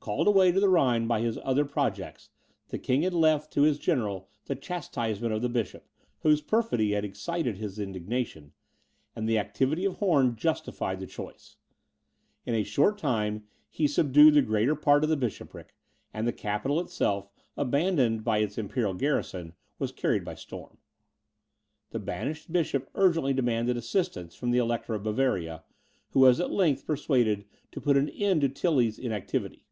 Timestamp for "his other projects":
1.20-2.30